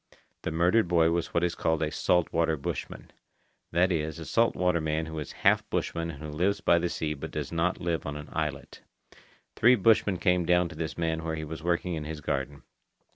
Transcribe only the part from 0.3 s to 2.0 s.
The murdered boy was what is called a